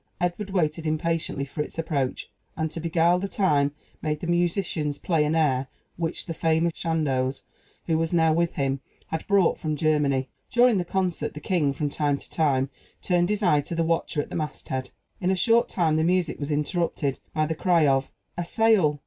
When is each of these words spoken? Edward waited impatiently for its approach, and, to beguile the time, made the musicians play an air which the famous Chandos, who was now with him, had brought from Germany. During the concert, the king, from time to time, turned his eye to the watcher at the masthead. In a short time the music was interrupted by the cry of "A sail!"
Edward 0.19 0.49
waited 0.49 0.87
impatiently 0.87 1.45
for 1.45 1.61
its 1.61 1.77
approach, 1.77 2.27
and, 2.57 2.71
to 2.71 2.79
beguile 2.79 3.19
the 3.19 3.27
time, 3.27 3.71
made 4.01 4.19
the 4.19 4.25
musicians 4.25 4.97
play 4.97 5.23
an 5.23 5.35
air 5.35 5.67
which 5.95 6.25
the 6.25 6.33
famous 6.33 6.73
Chandos, 6.73 7.43
who 7.85 7.99
was 7.99 8.11
now 8.11 8.33
with 8.33 8.55
him, 8.55 8.79
had 9.09 9.27
brought 9.27 9.59
from 9.59 9.75
Germany. 9.75 10.27
During 10.49 10.77
the 10.79 10.85
concert, 10.85 11.35
the 11.35 11.39
king, 11.39 11.71
from 11.71 11.91
time 11.91 12.17
to 12.17 12.27
time, 12.31 12.71
turned 13.03 13.29
his 13.29 13.43
eye 13.43 13.61
to 13.61 13.75
the 13.75 13.83
watcher 13.83 14.23
at 14.23 14.29
the 14.31 14.35
masthead. 14.35 14.89
In 15.19 15.29
a 15.29 15.35
short 15.35 15.69
time 15.69 15.97
the 15.97 16.03
music 16.03 16.39
was 16.39 16.49
interrupted 16.49 17.19
by 17.35 17.45
the 17.45 17.53
cry 17.53 17.85
of 17.85 18.09
"A 18.39 18.43
sail!" 18.43 18.99